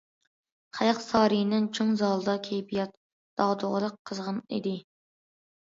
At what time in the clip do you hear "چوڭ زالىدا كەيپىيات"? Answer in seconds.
1.79-2.97